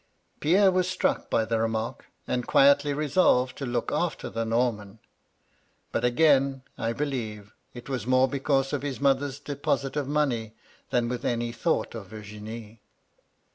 "Pierre 0.39 0.71
was 0.71 0.89
struck 0.89 1.29
by 1.29 1.45
the 1.45 1.59
remark, 1.59 2.07
and 2.27 2.47
quietly 2.47 2.91
re 2.91 3.07
solved 3.07 3.55
to 3.59 3.67
look 3.67 3.91
after 3.91 4.31
the 4.31 4.43
Norman; 4.43 4.97
but 5.91 6.03
again, 6.03 6.63
I 6.75 6.91
believe, 6.91 7.53
it 7.75 7.87
was 7.87 8.07
more 8.07 8.27
because 8.27 8.73
of 8.73 8.81
his 8.81 8.99
mother's 8.99 9.39
deposit 9.39 9.95
of 9.95 10.07
money 10.07 10.55
than 10.89 11.07
with 11.07 11.23
any 11.23 11.51
thought 11.51 11.93
of 11.93 12.07
Virginie. 12.07 12.81